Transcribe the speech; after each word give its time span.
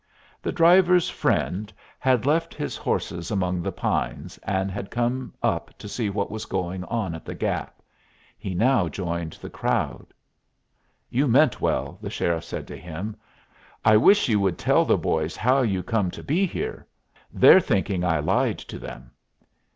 The 0.41 0.51
driver's 0.51 1.11
friend 1.11 1.71
had 1.99 2.25
left 2.25 2.55
his 2.55 2.75
horses 2.75 3.29
among 3.29 3.61
the 3.61 3.71
pines, 3.71 4.39
and 4.41 4.71
had 4.71 4.89
come 4.89 5.31
up 5.43 5.77
to 5.77 5.87
see 5.87 6.09
what 6.09 6.31
was 6.31 6.45
going 6.47 6.83
on 6.85 7.13
at 7.13 7.23
the 7.23 7.35
Gap. 7.35 7.83
He 8.35 8.55
now 8.55 8.89
joined 8.89 9.33
the 9.33 9.49
crowd. 9.51 10.07
"You 11.11 11.27
meant 11.27 11.61
well," 11.61 11.99
the 12.01 12.09
sheriff 12.09 12.45
said 12.45 12.65
to 12.69 12.77
him. 12.77 13.15
"I 13.85 13.95
wish 13.95 14.27
you 14.27 14.39
would 14.39 14.57
tell 14.57 14.85
the 14.85 14.97
boys 14.97 15.35
how 15.37 15.61
you 15.61 15.83
come 15.83 16.09
to 16.17 16.23
be 16.23 16.47
here. 16.47 16.87
They're 17.31 17.59
thinking 17.61 18.03
I 18.03 18.21
lied 18.21 18.57
to 18.57 18.79
them." 18.79 19.11